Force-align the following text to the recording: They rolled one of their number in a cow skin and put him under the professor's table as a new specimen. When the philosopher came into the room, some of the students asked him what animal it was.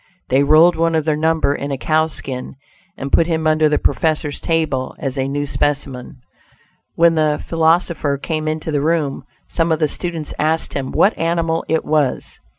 They 0.29 0.41
rolled 0.41 0.75
one 0.75 0.95
of 0.95 1.05
their 1.05 1.15
number 1.15 1.53
in 1.53 1.69
a 1.71 1.77
cow 1.77 2.07
skin 2.07 2.55
and 2.97 3.11
put 3.11 3.27
him 3.27 3.45
under 3.45 3.69
the 3.69 3.77
professor's 3.77 4.41
table 4.41 4.95
as 4.97 5.15
a 5.15 5.27
new 5.27 5.45
specimen. 5.45 6.21
When 6.95 7.13
the 7.13 7.39
philosopher 7.45 8.17
came 8.17 8.47
into 8.47 8.71
the 8.71 8.81
room, 8.81 9.25
some 9.47 9.71
of 9.71 9.77
the 9.77 9.87
students 9.87 10.33
asked 10.39 10.73
him 10.73 10.91
what 10.91 11.15
animal 11.19 11.63
it 11.69 11.85
was. 11.85 12.39